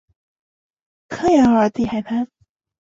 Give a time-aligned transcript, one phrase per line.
[1.09, 2.27] 康雅尔蒂海滩。